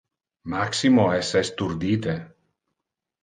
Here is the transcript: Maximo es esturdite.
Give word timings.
Maximo 0.53 1.03
es 1.17 1.29
esturdite. 1.41 2.17